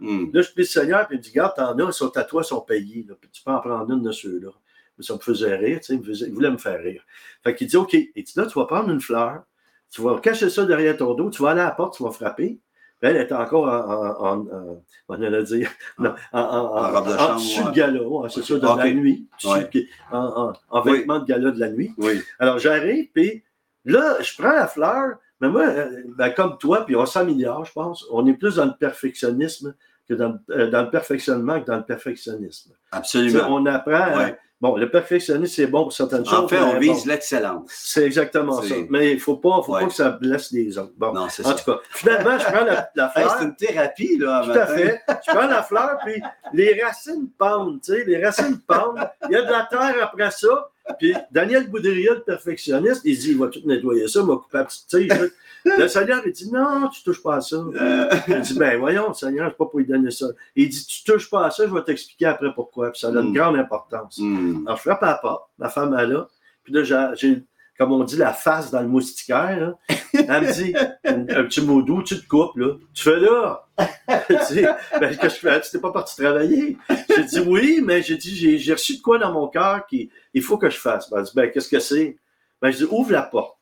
[0.01, 0.31] Mhm.
[0.33, 2.25] Là, je prie le Seigneur, puis il me dit Garde, t'en as, ils sont à
[2.25, 3.05] toi, ils sont payés.
[3.09, 4.51] Là, puis tu peux en prendre une de ceux-là.
[4.99, 7.03] Mais ça me faisait rire, tu sais, il, me faisait- il voulait me faire rire.
[7.43, 9.43] Fait qu'il dit OK, et tu, là, tu vas prendre une fleur,
[9.91, 12.11] tu vas cacher ça derrière ton dos, tu vas aller à la porte, tu vas
[12.11, 12.59] frapper.
[13.03, 17.13] Elle est encore en, en, en- en- on allait dire, non, en, en, robe de
[17.15, 17.73] en chambre, ouais.
[17.73, 18.79] de gala, c'est ça, de Ok.
[18.79, 19.71] la nuit, Ouais.
[20.13, 20.99] en, en, en Oui.
[20.99, 21.93] vêtements de gala de la nuit.
[21.99, 22.21] Oui.
[22.39, 23.43] Alors j'arrive, puis
[23.85, 27.73] là, je prends la fleur, mais moi, euh, ben, comme toi, puis on s'améliore, je
[27.73, 29.75] pense, on est plus dans le perfectionnisme
[30.09, 32.73] que dans, le- euh, dans le perfectionnement que dans le perfectionnisme.
[32.93, 33.47] Absolument.
[33.49, 34.39] on apprend, euh, Ouais.
[34.63, 36.39] Bon, le perfectionnisme, c'est bon pour certaines choses.
[36.45, 37.63] En fait, on vise bon, l'excellence.
[37.69, 38.75] c'est exactement ça.
[38.89, 39.81] Mais il ne faut, pas, faut Ouais.
[39.83, 40.93] pas que ça blesse les autres.
[40.97, 41.55] Bon, Non, c'est en ça.
[41.57, 43.37] tout cas, finalement, je prends la, la Hey, fleur.
[43.39, 45.01] c'est une thérapie, là, Tout à fait.
[45.27, 46.23] Je prends la fleur, puis
[46.55, 49.07] les racines pendent, tu sais, les racines pendent.
[49.29, 50.69] Il y a de la terre après ça.
[50.99, 54.59] Puis Daniel Boudria, le perfectionniste, il dit, il va tout nettoyer ça, il va couper
[54.59, 55.11] la petite tige.
[55.65, 57.65] Le Seigneur, il dit, non, tu touches pas à ça.
[58.27, 60.27] Il dit, ben voyons, Seigneur, c'est pas pour lui donner ça.
[60.57, 62.91] Il dit, tu touches pas à ça, je vais t'expliquer après pourquoi.
[62.91, 63.33] Puis ça a une Mm.
[63.33, 64.19] grande importance.
[64.19, 64.65] hmm.
[64.67, 66.27] Alors, je frappe à la porte, ma femme est là.
[66.65, 67.45] Puis là, j'ai,
[67.79, 69.59] comme on dit, la face dans le moustiquaire.
[69.59, 69.75] là.
[70.15, 72.75] Elle me dit, un, un petit mot doux, tu te coupes, là.
[72.95, 73.67] Tu fais là.
[74.29, 74.69] Tu sais,
[75.01, 75.61] ben, que je fais?
[75.61, 76.77] Tu t'es pas parti travailler.
[77.09, 80.43] J'ai dit oui, mais j'ai dit, j'ai, reçu de quoi dans mon cœur qu'il il
[80.43, 81.11] faut que je fasse.
[81.11, 82.17] Ben, elle dit, ben, qu'est-ce que c'est?
[82.61, 83.57] Ben, je dis, ouvre la porte.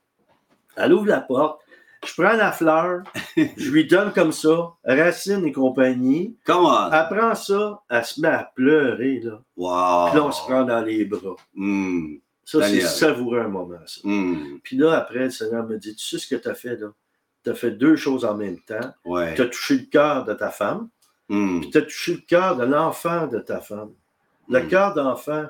[0.76, 1.60] Elle ouvre la porte.
[2.06, 3.02] Je prends la fleur,
[3.36, 6.34] je lui donne comme ça, racine et compagnie.
[6.46, 6.90] Come on.
[6.90, 9.42] Elle prend ça, elle se met à pleurer, là.
[9.54, 10.08] Wow.
[10.08, 11.36] Puis là, on se prend dans les bras.
[11.54, 12.14] Hmm.
[12.58, 14.00] Ça, c'est savoureux un moment, ça.
[14.04, 14.58] Hmm.
[14.62, 16.88] Puis là, après, le Seigneur me dit, tu sais ce que tu as fait, là?
[17.44, 18.92] Tu as fait deux choses en même temps.
[19.04, 19.34] Ouais.
[19.34, 20.88] Tu as touché le cœur de ta femme,
[21.28, 21.60] Hmm.
[21.60, 23.90] puis tu as touché le cœur de l'enfant de ta femme.
[24.48, 24.68] le Mm.
[24.68, 25.44] cœur d'enfant,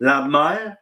[0.00, 0.76] la mère,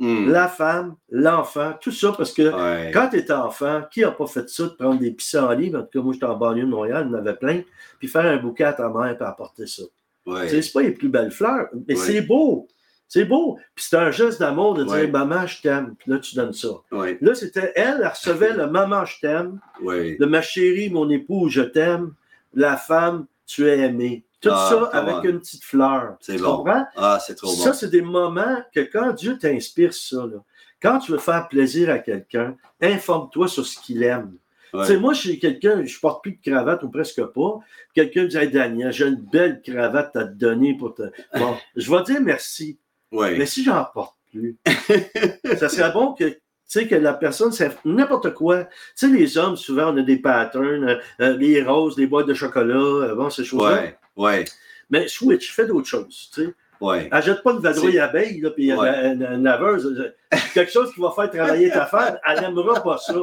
[0.00, 0.28] Hmm.
[0.28, 2.90] la femme, l'enfant, tout ça parce que Ouais.
[2.92, 5.74] quand tu étais enfant, qui n'a pas fait ça de prendre des pissenlits?
[5.76, 7.62] En tout cas, moi, j'étais en banlieue de Montréal, il y en avait plein,
[8.00, 9.84] puis faire un bouquet à ta mère et apporter ça.
[10.26, 10.42] Ouais.
[10.42, 12.66] Tu sais, C'est pas les plus belles fleurs, mais c'est beau.
[13.08, 13.56] C'est beau.
[13.74, 15.08] Puis c'est un geste d'amour de dire.
[15.10, 15.94] Maman, je t'aime.
[15.98, 16.68] Puis là, tu donnes ça.
[16.90, 17.18] Ouais.
[17.20, 19.60] Là, c'était elle, elle recevait le Maman, je t'aime.
[19.82, 20.16] Ouais.
[20.18, 22.14] de ma chérie, mon époux, je t'aime,
[22.54, 24.24] la femme, tu es aimée.
[24.40, 26.16] Tout Ah, ça avec une petite fleur.
[26.20, 26.58] C'est Tu bon.
[26.58, 26.84] comprends?
[26.96, 27.76] Ah, c'est trop Ça, bon.
[27.76, 30.42] c'est des moments que quand Dieu t'inspire ça, là,
[30.82, 34.34] quand tu veux faire plaisir à quelqu'un, informe-toi sur ce qu'il aime.
[34.74, 34.82] Ouais.
[34.86, 37.58] Tu sais, moi, chez quelqu'un, je porte plus de cravate ou presque pas.
[37.94, 41.02] Quelqu'un me dit Hey, Daniel, j'ai une belle cravate à te donner pour te.
[41.38, 42.78] Bon, je vais dire merci.
[43.12, 43.36] Ouais.
[43.38, 44.56] Mais si j'en porte plus,
[45.58, 48.64] ça serait bon que, tu sais, que la personne, c'est n'importe quoi.
[48.64, 52.26] Tu sais, les hommes, souvent, on a des patterns, euh, euh, les roses, les boîtes
[52.26, 53.74] de chocolat, euh, bon, ces choses-là.
[53.74, 53.96] Ouais.
[54.16, 54.44] Ouais.
[54.90, 56.54] Mais switch, fais d'autres choses, tu sais.
[56.80, 57.08] Ouais.
[57.10, 59.12] Achète pas une vadrouille C'est- abeille, là, puis Ouais.
[59.14, 59.86] une, une laveuse.
[59.86, 63.14] euh, Quelque chose qui va faire travailler ta femme, elle n'aimera pas ça.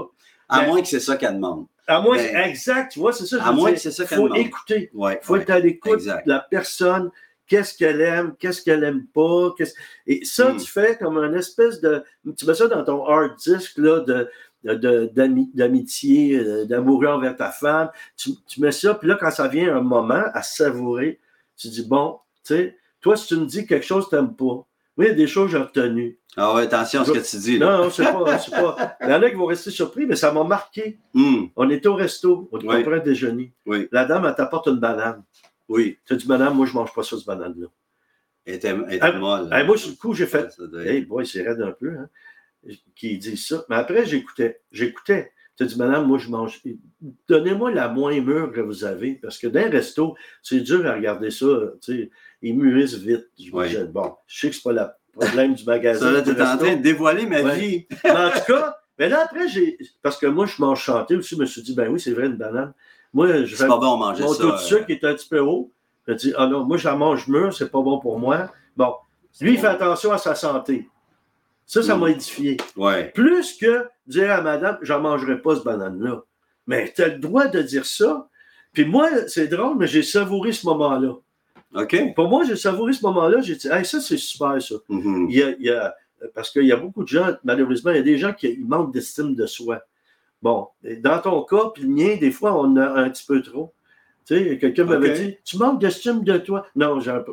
[0.50, 1.66] À Mais- moins que c'est ça qu'elle demande.
[1.88, 3.44] À moins, Mais- exact, tu vois, c'est ça.
[3.44, 3.76] À moins dire.
[3.76, 4.40] que c'est ça qu'elle faut demande.
[4.40, 4.90] écouter.
[4.94, 5.20] Ouais.
[5.22, 7.12] Il faut être à l'écoute de la personne,
[7.48, 9.54] qu'est-ce qu'elle aime, qu'est-ce qu'elle aime pas.
[10.08, 10.58] Et ça, Mm.
[10.58, 12.04] tu fais comme un espèce de.
[12.38, 14.30] Tu mets ça dans ton hard disk là, de,
[14.64, 17.90] de- d'ami- d'amitié, euh, d'amour envers ta femme.
[18.18, 21.20] Tu, tu mets ça, puis là, quand ça vient un moment à savourer,
[21.58, 24.36] tu dis bon, tu sais, toi, si tu me dis quelque chose que tu n'aimes
[24.36, 24.66] pas,
[24.98, 26.18] oui, il y a des choses que j'ai retenues.
[26.38, 27.58] Ah ouais, attention à ce que tu dis.
[27.60, 27.66] là.
[27.78, 28.98] Non, non, c'est pas, c'est pas.
[29.02, 30.98] Il y en a qui vont rester surpris, mais ça m'a marqué.
[31.14, 31.46] Hmm.
[31.56, 33.02] On était au resto, on était Oui.
[33.04, 33.54] déjeuner.
[33.68, 33.88] Oui.
[33.92, 35.24] La dame, elle t'apporte une banane.
[35.74, 35.98] Oui.
[36.06, 37.68] Tu dis, madame, moi, je mange pas ça, cette banane-là.
[38.46, 39.50] Elle était, elle était Ah, molle.
[39.52, 40.48] Hey, moi, sur le coup, j'ai fait,
[40.86, 42.10] hey, boy, c'est raide un peu, hein,
[42.96, 43.66] qui dit ça.
[43.70, 44.62] Mais après, j'écoutais.
[44.72, 45.32] J'écoutais.
[45.56, 46.62] Tu dis, madame, moi, je mange.
[47.28, 50.94] Donnez-moi la moins mûre que vous avez, parce que dans un resto, c'est dur à
[50.96, 51.46] regarder ça.
[51.82, 52.10] Tu sais,
[52.42, 53.30] ils mûrissent vite.
[53.38, 53.86] j'imagine.
[53.86, 54.88] Bon, je sais que c'est pas le
[55.20, 56.12] problème du magasin.
[56.14, 57.60] Ça, du t'es en train de dévoiler ma Ouais.
[57.60, 57.88] vie.
[58.04, 59.78] Mais en tout cas, mais là, après, j'ai.
[60.02, 62.26] Parce que moi, je mange chanté aussi, je me suis dit, ben oui, c'est vrai,
[62.26, 62.74] une banane.
[63.14, 64.42] Moi, je C'est pas bon manger mon ça.
[64.42, 65.72] taux de euh, sucre est un petit peu haut.
[66.08, 68.52] Je dis, ah non, moi, je la mange mûre, c'est pas bon pour moi.
[68.76, 68.94] Bon,
[69.40, 70.90] lui, il fait attention à sa santé.
[71.66, 72.00] Ça, ça Mm.
[72.00, 72.58] m'a édifié.
[72.76, 73.12] Ouais.
[73.16, 76.24] Plus que dire à madame, j'en mangerai pas ce banane-là.
[76.68, 78.28] Mais tu as le droit de dire ça.
[78.74, 81.14] Puis moi, c'est drôle, mais j'ai savouré ce moment-là.
[81.76, 82.14] OK.
[82.16, 83.42] Pour moi, j'ai savouré ce moment-là.
[83.42, 84.76] J'ai dit, hey, ça, c'est super, ça.
[84.90, 85.28] Mhm.
[85.30, 85.94] Il y a, il y a-
[86.34, 88.66] parce qu'il y a beaucoup de gens, malheureusement, il y a des gens qui ils
[88.66, 89.82] manquent d'estime de soi.
[90.44, 90.68] Bon,
[91.00, 93.74] dans ton cas, puis le mien, des fois, on a un petit peu trop.
[94.28, 97.24] Tu sais, quelqu'un m'avait dit Tu manques d'estime de toi Non, j'ai un-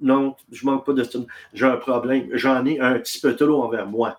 [0.00, 1.24] non, je manque pas d'estime.
[1.54, 2.28] J'ai un problème.
[2.32, 4.18] J'en ai un petit peu trop envers moi.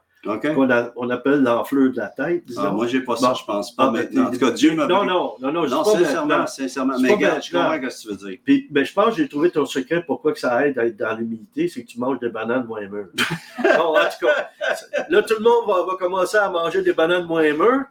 [0.56, 2.46] Qu'on a- on appelle l'enfleur de la tête.
[2.46, 2.62] disons.
[2.66, 4.28] Ah, moi, j'ai pas ça, je pense pas Ah, ben, maintenant.
[4.28, 6.94] En tout cas, Dieu m'a Non, non, non, non, je Non, sincèrement, sincèrement.
[7.00, 8.40] Mais regarde, je comprends ce que tu veux dire.
[8.46, 10.96] Puis, ben, je pense que j'ai trouvé ton secret pourquoi que ça aide à être
[10.96, 13.10] dans l'humilité, c'est que tu manges des bananes moins mûres.
[13.78, 14.50] bon, en tout cas,
[15.10, 17.84] là, tout le monde va, va commencer à manger des bananes moins mûres.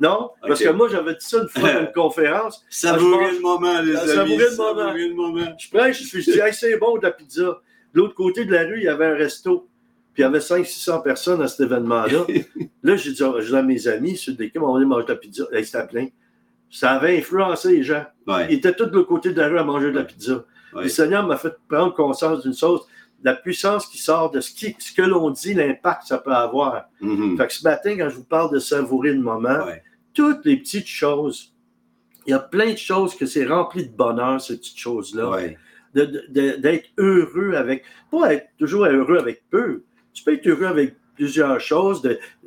[0.00, 0.30] Non?
[0.46, 2.64] Parce que moi, j'avais dit ça une fois dans une conférence.
[2.70, 4.38] Savourer mange- le moment, les Ah, amis.
[4.38, 5.46] savourer le moment.
[5.58, 7.42] Je prêche, je dis, hey, c'est bon de la pizza.
[7.42, 9.68] De l'autre côté de la rue, il y avait un resto.
[10.14, 12.24] Puis il y avait 500-600 personnes à cet événement-là.
[12.82, 15.10] là, j'ai dit, j'ai dit à mes amis, sur des on va aller manger de
[15.12, 15.44] la pizza.
[15.52, 16.06] Là, c'était plein.
[16.70, 18.04] Ça avait influencé les gens.
[18.48, 20.44] Ils étaient tous de l'autre côté de la rue à manger de la pizza.
[20.72, 20.84] Ouais.
[20.84, 22.80] Le Seigneur m'a fait prendre conscience d'une chose,
[23.24, 26.32] la puissance qui sort de ce, qui- ce que l'on dit, l'impact que ça peut
[26.32, 26.84] avoir.
[27.00, 27.36] Mhm.
[27.36, 29.82] Fait que ce matin, quand je vous parle de savourer le moment, Ouais.
[30.14, 31.54] Toutes les petites choses,
[32.26, 35.30] il y a plein de choses que c'est rempli de bonheur, ces petites choses-là.
[35.30, 35.56] Ouais.
[35.94, 39.82] D'être heureux avec, pas être toujours heureux avec peu.
[40.12, 42.02] Tu peux être heureux avec plusieurs choses.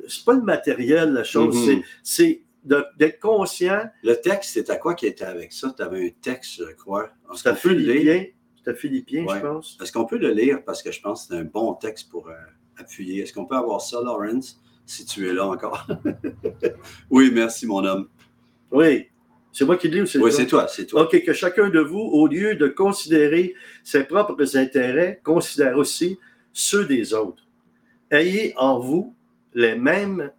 [0.08, 1.82] C'est pas le matériel, la chose, Mhm.
[2.02, 3.82] c'est- d'être conscient.
[4.02, 5.74] Le texte, c'était quoi qui était avec ça?
[5.76, 7.10] Tu avais un texte, je crois.
[7.34, 8.24] C'était philippien,
[8.56, 9.34] c'était philippien, Ouais.
[9.36, 9.78] je pense.
[9.82, 10.64] Est-ce qu'on peut le lire?
[10.64, 12.34] Parce que je pense que c'est un bon texte pour euh,
[12.78, 13.22] appuyer.
[13.22, 15.86] Est-ce qu'on peut avoir ça, Lawrence, si tu es là encore?
[17.10, 18.08] oui, merci, mon homme.
[18.70, 19.06] Oui.
[19.52, 20.36] C'est moi qui le lis ou c'est Oui, toi?
[20.40, 21.02] c'est toi, c'est toi.
[21.04, 26.18] OK, que chacun de vous, au lieu de considérer ses propres intérêts, considère aussi
[26.52, 27.46] ceux des autres.
[28.10, 29.14] Ayez en vous
[29.54, 30.30] les mêmes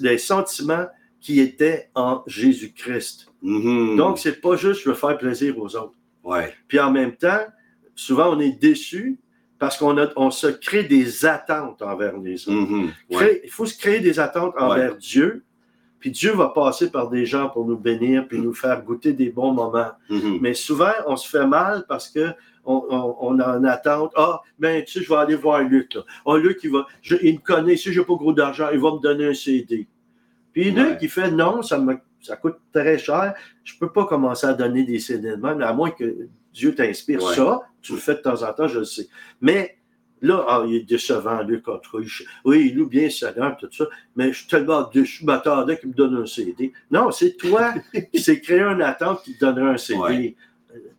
[0.00, 0.86] les sentiments
[1.20, 3.26] qui étaient en Jésus-Christ.
[3.42, 3.96] Mhm.
[3.96, 5.94] Donc, c'est pas juste je veux faire plaisir aux autres.
[6.24, 6.52] ouais.
[6.68, 7.44] Puis en même temps,
[7.94, 9.18] souvent on est déçu
[9.64, 12.70] parce qu'on on se crée des attentes envers les autres.
[12.70, 12.90] Mhm.
[13.12, 13.40] Ouais.
[13.44, 15.42] Il faut se créer des attentes envers Dieu.
[16.00, 19.30] Puis Dieu va passer par des gens pour nous bénir, puis nous faire goûter des
[19.30, 19.92] bons moments.
[20.10, 20.36] Mhm.
[20.42, 22.26] Mais souvent, on se fait mal parce que
[22.66, 24.12] on, on- on a une attente.
[24.16, 25.94] Ah, ben, tu sais, je vais aller voir Luc.
[25.94, 26.02] Là.
[26.26, 27.76] Ah, Luc, il, va, je- il me connaît.
[27.78, 29.88] Si je n'ai pas gros d'argent, il va me donner un CD.
[30.52, 30.98] Puis Luc, Ouais.
[31.00, 33.32] il fait non, ça, me, ça coûte très cher.
[33.64, 36.74] Je ne peux pas commencer à donner des CD de même, à moins que Dieu
[36.74, 37.60] t'inspire ça.
[37.84, 39.08] Tu le fais de temps en temps, je le sais.
[39.40, 39.78] Mais
[40.24, 42.00] Là, ah, il est décevant, lui, contre
[42.46, 43.84] Oui, il loue bien Seigneur, tout ça,
[44.16, 46.72] mais je suis tellement déçu, je m'attendais qu'il me donne un CD.
[46.90, 47.74] Non, c'est toi
[48.10, 50.34] qui s'est créé une attente qui te donnerait un CD.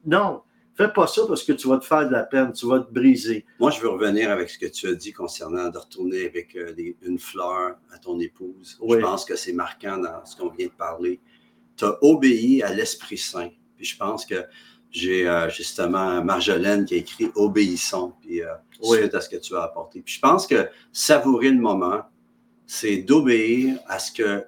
[0.05, 0.43] Non,
[0.75, 2.93] fais pas ça parce que tu vas te faire de la peine, tu vas te
[2.93, 3.45] briser.
[3.59, 6.75] Moi, je veux revenir avec ce que tu as dit concernant de retourner avec euh,
[7.01, 8.79] une fleur à ton épouse.
[8.87, 11.19] Je pense que c'est marquant dans ce qu'on vient de parler.
[11.77, 13.49] Tu as obéi à l'Esprit Saint.
[13.75, 14.35] Puis je pense que
[14.95, 19.53] j'ai euh, justement Marjolaine qui a écrit Obéissons, puis euh, suite à ce que tu
[19.55, 20.01] as apporté.
[20.01, 22.03] Puis je pense que savourer le moment,
[22.65, 24.45] c'est d'obéir à ce que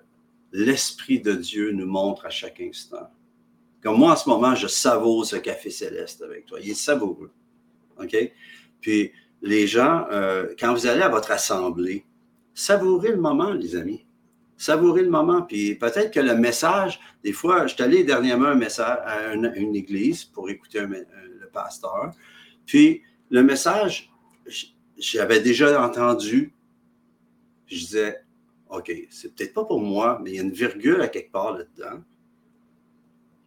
[0.54, 3.10] l'Esprit de Dieu nous montre à chaque instant.
[3.84, 6.60] Comme moi, en ce moment, je savoure ce café céleste avec toi.
[6.62, 7.32] Il est savoureux.
[8.02, 8.16] OK?
[8.80, 12.06] Puis les gens, euh, quand vous allez à votre assemblée,
[12.54, 14.07] savourez le moment, les amis
[14.58, 15.44] savourer le moment.
[15.44, 19.76] Puis peut-être que le message, des fois, je suis allé dernièrement un message à une,
[19.76, 22.14] église pour écouter le pasteur.
[22.66, 24.12] Puis le message,
[24.98, 26.54] j'avais déjà entendu.
[27.68, 28.18] je disais,
[28.70, 31.58] OK, c'est peut-être pas pour moi, mais il y a une virgule à quelque part
[31.58, 32.04] là-dedans.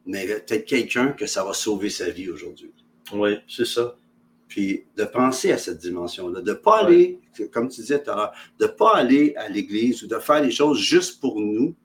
[0.06, 2.72] Mais peut-être quelqu'un que ça va sauver sa vie aujourd'hui.
[3.12, 3.96] Oui, c'est ça.
[4.50, 7.20] Puis de penser à cette dimension-là, de ne pas aller,
[7.52, 10.42] comme tu disais tout à l'heure, de ne pas aller à l'église ou de faire
[10.42, 11.76] les choses juste pour nous,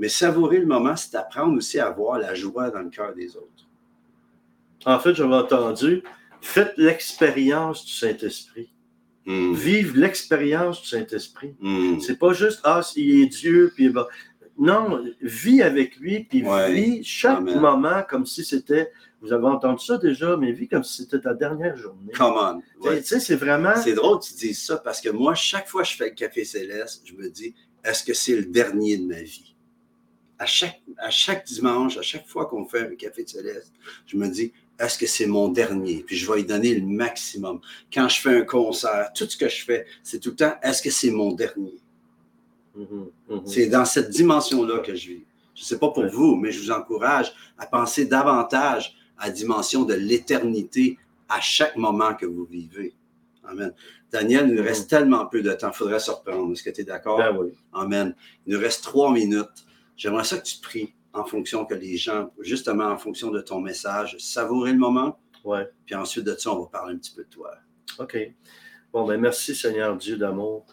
[0.00, 3.36] mais savourer le moment, c'est apprendre aussi à voir la joie dans le cœur des
[3.36, 3.68] autres.
[4.86, 6.02] En fait, j'avais entendu,
[6.40, 8.72] faites l'expérience du Saint-Esprit.
[9.26, 9.52] Hmm.
[9.52, 11.54] Vive l'expérience du Saint-Esprit.
[11.60, 12.00] Hmm.
[12.00, 13.92] C'est pas juste, ah, il est Dieu, puis
[14.58, 18.90] Non, vis avec lui, puis vis chaque moment comme si c'était
[19.22, 22.12] vous avez entendu ça déjà, mais vis comme si c'était ta dernière journée.
[22.12, 22.60] Come on.
[22.82, 23.76] Tu sais, c'est vraiment.
[23.76, 26.14] C'est drôle que tu dises ça parce que moi, chaque fois que je fais le
[26.14, 27.54] café céleste, je me dis,
[27.84, 29.54] est-ce que c'est le dernier de ma vie?
[30.40, 33.72] À chaque, à chaque dimanche, à chaque fois qu'on fait un café céleste,
[34.06, 36.02] je me dis, est-ce que c'est mon dernier?
[36.04, 37.60] Puis je vais y donner le maximum.
[37.94, 40.82] Quand je fais un concert, tout ce que je fais, c'est tout le temps, est-ce
[40.82, 41.78] que c'est mon dernier?
[42.76, 43.46] Mm-hmm, mm-hmm.
[43.46, 45.24] C'est dans cette dimension-là que je vis.
[45.54, 49.32] Je ne sais pas pour vous, mais je vous encourage à penser davantage à la
[49.32, 52.92] dimension de l'éternité à chaque moment que vous vivez.
[53.44, 53.72] Amen.
[54.10, 56.52] Daniel, il nous reste tellement peu de temps, il faudrait se reprendre.
[56.52, 57.18] Est-ce que tu es d'accord?
[57.18, 57.52] Ben oui.
[57.72, 58.16] Amen.
[58.46, 59.64] Il nous reste trois minutes.
[59.96, 63.60] J'aimerais ça que tu pries en fonction que les gens, justement en fonction de ton
[63.60, 65.20] message, savourer le moment.
[65.44, 65.70] Ouais.
[65.86, 67.52] Puis ensuite de ça, on va parler un petit peu de toi.
[68.00, 68.18] OK.
[68.92, 70.66] Bon, ben merci Seigneur Dieu d'amour.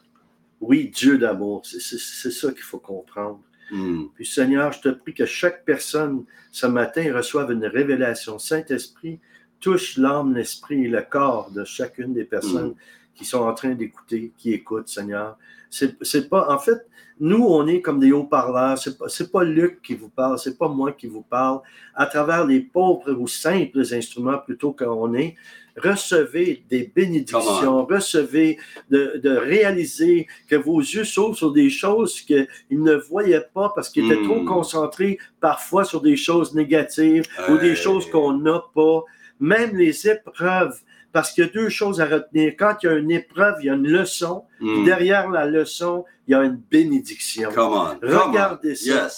[0.60, 3.42] Oui, Dieu d'amour, c'est ça qu'il faut comprendre.
[3.72, 4.06] Hmm.
[4.16, 8.40] Puis Seigneur, je te prie que chaque personne ce matin reçoive une révélation.
[8.40, 9.20] Saint-Esprit,
[9.60, 12.76] touche l'âme, l'esprit et le corps de chacune des personnes hmm.
[13.20, 15.38] Qui sont en train d'écouter, qui écoutent, Seigneur.
[15.70, 16.88] C'est pas, en fait,
[17.20, 18.78] nous, on est comme des haut-parleurs.
[18.78, 21.60] C'est pas, pas Luc qui vous parle, c'est pas moi qui vous parle.
[21.96, 25.36] À travers les pauvres ou simples instruments plutôt qu'on est,
[25.76, 28.58] recevez des bénédictions, recevez
[28.90, 34.10] de, réaliser que vos yeux s'ouvrent sur des choses qu'ils ne voyaient pas parce qu'ils
[34.10, 34.46] étaient trop hmm.
[34.46, 39.04] concentrés parfois sur des choses négatives ou des choses qu'on n'a pas.
[39.42, 40.80] Même les épreuves,
[41.12, 42.54] parce qu'il y a deux choses à retenir.
[42.58, 44.44] Quand il y a une épreuve, il y a une leçon.
[44.60, 44.84] Hmm.
[44.86, 47.50] Derrière la leçon, il y a une bénédiction.
[47.50, 49.10] Regardez ça.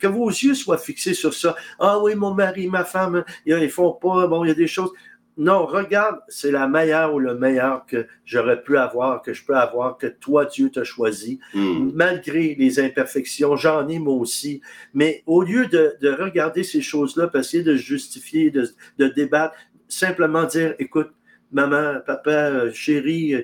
[0.00, 1.54] que vos yeux soient fixés sur ça.
[1.78, 4.26] Ah oui, mon mari, ma femme, ils font pas.
[4.26, 4.92] Bon, il y a des choses.
[5.36, 9.56] Non, regarde, c'est la meilleure ou le meilleur que j'aurais pu avoir, que je peux
[9.56, 11.92] avoir, que toi, Dieu t'a choisi, hmm.
[11.94, 13.56] malgré les imperfections.
[13.56, 14.60] J'en ai moi aussi.
[14.92, 19.54] Mais au lieu de, regarder ces choses-là, essayer de justifier, de, débattre,
[19.90, 21.10] simplement dire, écoute,
[21.52, 23.42] maman, papa, chérie, euh,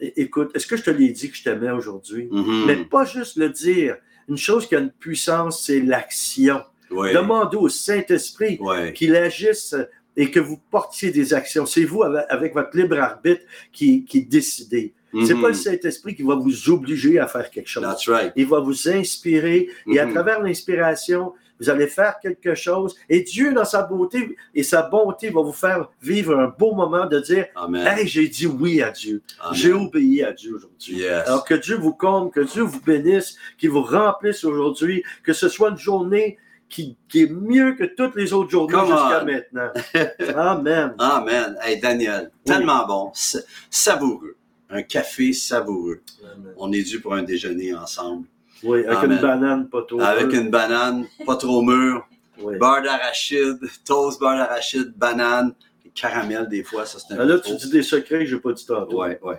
[0.00, 2.28] écoute, est-ce que je te l'ai dit que je t'aimais aujourd'hui?
[2.30, 2.66] Mm-hmm.
[2.66, 3.96] Mais pas juste le dire.
[4.28, 6.62] Une chose qui a une puissance, c'est l'action.
[6.90, 8.60] Demandez au Saint-Esprit
[8.94, 9.74] qu'il agisse
[10.16, 11.64] et que vous portiez des actions.
[11.64, 14.94] C'est vous, avec, votre libre arbitre, qui, qui décidez.
[15.26, 15.54] C'est pas le mm-hmm.
[15.54, 17.84] Saint-Esprit qui va vous obliger à faire quelque chose.
[18.36, 20.12] Il va vous inspirer et à mm-hmm.
[20.12, 25.30] travers l'inspiration, vous allez faire quelque chose et Dieu, dans sa beauté et sa bonté,
[25.30, 29.22] va vous faire vivre un beau moment de dire Hey, j'ai dit oui à Dieu.
[29.52, 31.06] J'ai obéi à Dieu aujourd'hui.
[31.06, 35.48] Alors que Dieu vous comble, que Dieu vous bénisse, qu'il vous remplisse aujourd'hui, que ce
[35.48, 36.38] soit une journée
[36.72, 39.70] qui, est mieux que toutes les autres journées jusqu'à maintenant.
[40.36, 40.94] Amen.
[40.98, 41.56] Amen.
[41.62, 43.12] Hey, Daniel, tellement bon,
[43.70, 44.36] savoureux.
[44.70, 46.00] Un café savoureux.
[46.56, 48.26] On est dû pour un déjeuner ensemble.
[48.62, 52.06] Oui, avec une banane pas trop Avec une banane pas trop mûre.
[52.38, 55.54] Beurre d'arachide, toast, beurre d'arachide, banane,
[55.94, 58.40] caramel des fois, ça c'est un ah, Là, tu dis des secrets que je n'ai
[58.40, 59.04] pas dit tantôt.
[59.04, 59.34] Oui, oui.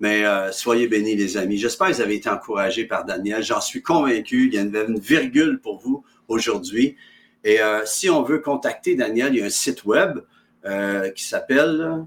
[0.00, 1.58] Mais euh, soyez bénis, les amis.
[1.58, 3.42] J'espère que vous avez été encouragés par Daniel.
[3.42, 4.46] J'en suis convaincu.
[4.46, 6.96] Il y a une virgule pour vous aujourd'hui.
[7.44, 10.20] Et euh, si on veut contacter Daniel, il y a un site web
[10.64, 12.06] euh, qui s'appelle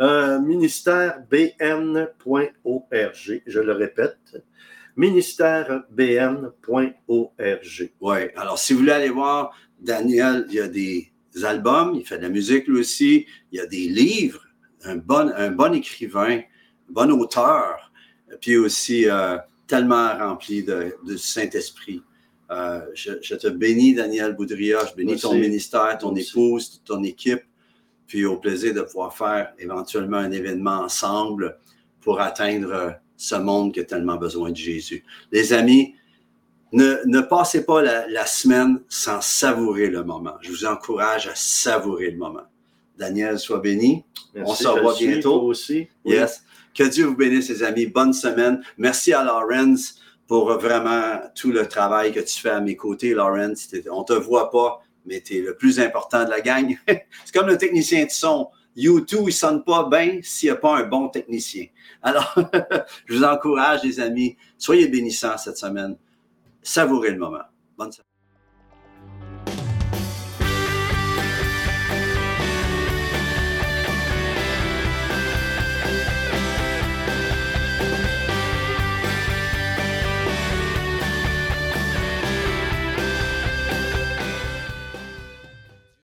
[0.00, 2.12] Euh, ministère bn.org,
[3.46, 4.44] je le répète,
[4.98, 7.90] ministèrebn.org.
[8.00, 11.10] Oui, alors si vous voulez aller voir Daniel, il y a des
[11.44, 14.44] albums, il fait de la musique lui aussi, il y a des livres,
[14.84, 17.92] un bon, un bon écrivain, un bon auteur,
[18.40, 22.02] puis aussi euh, tellement rempli de, Saint-Esprit.
[22.50, 27.44] Euh, je, te bénis, Daniel Boudria, je bénis ton ministère, ton épouse, ton équipe,
[28.08, 31.56] puis au plaisir de pouvoir faire éventuellement un événement ensemble
[32.00, 35.04] pour atteindre ce monde qui a tellement besoin de Jésus.
[35.32, 35.94] Les amis,
[36.72, 40.36] ne, passez pas la, semaine sans savourer le moment.
[40.40, 42.44] Je vous encourage à savourer le moment.
[42.96, 44.04] Daniel, sois béni.
[44.34, 45.42] On se revoit bientôt.
[45.42, 45.88] aussi.
[46.04, 46.44] Yes.
[46.74, 47.86] Que Dieu vous bénisse, les amis.
[47.86, 48.62] Bonne semaine.
[48.76, 53.68] Merci à Lawrence pour vraiment tout le travail que tu fais à mes côtés, Lawrence.
[53.90, 56.76] On te voit pas, mais tu es le plus important de la gang.
[56.86, 58.48] C'est comme le technicien de son.
[58.78, 61.66] YouTube, il sonne pas bien s'il n'y a pas un bon technicien.
[62.02, 62.34] Alors,
[63.06, 65.96] je vous encourage, les amis, soyez bénissants cette semaine.
[66.62, 67.42] Savourez le moment.
[67.76, 68.07] Bonne semaine.